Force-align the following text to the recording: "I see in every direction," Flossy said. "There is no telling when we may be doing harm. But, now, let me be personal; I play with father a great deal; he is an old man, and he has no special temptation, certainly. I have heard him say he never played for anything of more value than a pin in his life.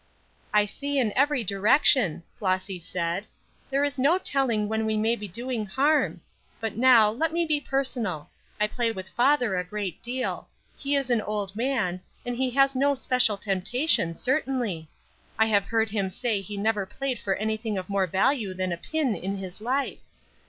"I 0.51 0.65
see 0.65 0.97
in 0.97 1.13
every 1.15 1.43
direction," 1.43 2.23
Flossy 2.35 2.79
said. 2.79 3.27
"There 3.69 3.83
is 3.83 3.99
no 3.99 4.17
telling 4.17 4.67
when 4.67 4.87
we 4.87 4.97
may 4.97 5.15
be 5.15 5.27
doing 5.27 5.63
harm. 5.67 6.21
But, 6.59 6.75
now, 6.75 7.11
let 7.11 7.31
me 7.31 7.45
be 7.45 7.61
personal; 7.61 8.27
I 8.59 8.65
play 8.65 8.91
with 8.91 9.07
father 9.09 9.55
a 9.55 9.63
great 9.63 10.01
deal; 10.01 10.47
he 10.75 10.95
is 10.95 11.11
an 11.11 11.21
old 11.21 11.55
man, 11.55 12.01
and 12.25 12.35
he 12.35 12.49
has 12.49 12.75
no 12.75 12.95
special 12.95 13.37
temptation, 13.37 14.15
certainly. 14.15 14.89
I 15.37 15.45
have 15.45 15.65
heard 15.65 15.91
him 15.91 16.09
say 16.09 16.41
he 16.41 16.57
never 16.57 16.87
played 16.87 17.19
for 17.19 17.35
anything 17.35 17.77
of 17.77 17.87
more 17.87 18.07
value 18.07 18.55
than 18.55 18.71
a 18.71 18.77
pin 18.77 19.13
in 19.13 19.37
his 19.37 19.61
life. 19.61 19.99